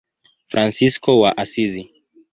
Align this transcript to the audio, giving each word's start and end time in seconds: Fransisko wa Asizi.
Fransisko 0.49 1.19
wa 1.21 1.37
Asizi. 1.43 1.83